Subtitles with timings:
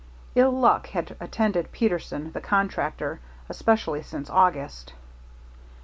[0.33, 3.19] Ill luck had attended Peterson, the constructor,
[3.49, 4.93] especially since August.